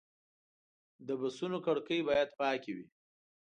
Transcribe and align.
د 1.07 1.09
بسونو 1.21 1.57
کړکۍ 1.65 1.99
باید 2.09 2.29
پاکې 2.39 2.71
وي. 2.77 2.87